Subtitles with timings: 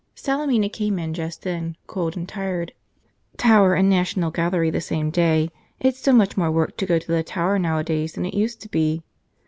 [0.15, 2.73] Salemina came in just then, cold and tired.
[3.37, 5.51] (Tower and National Gallery the same day.
[5.79, 8.67] It's so much more work to go to the Tower nowadays than it used to
[8.67, 9.03] be!)